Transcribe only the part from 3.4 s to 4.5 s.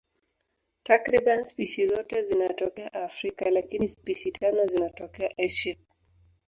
lakini spishi